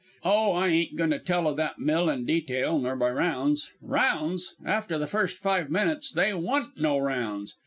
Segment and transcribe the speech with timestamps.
[0.23, 3.69] Oh, I ain't goin' to tell o' that mill in detail, nor by rounds.
[3.83, 4.55] Rounds!
[4.65, 7.55] After the first five minutes they wa'n't no rounds.